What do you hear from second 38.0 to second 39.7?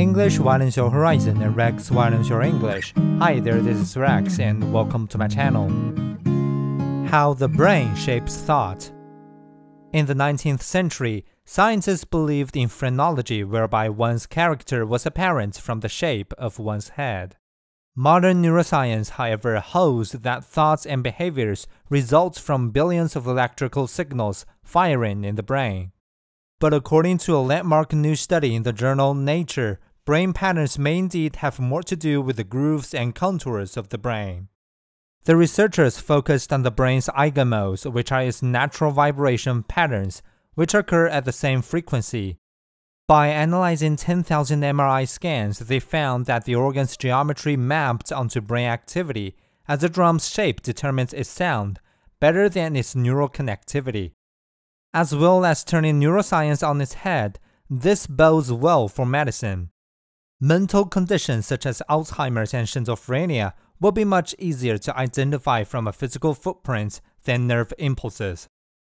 are its natural vibration